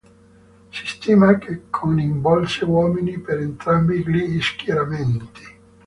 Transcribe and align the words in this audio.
Si 0.71 0.87
stima 0.87 1.37
che 1.37 1.69
coinvolse 1.69 2.65
uomini 2.65 3.19
per 3.19 3.39
entrambi 3.39 4.03
gli 4.03 4.41
schieramenti. 4.41 5.43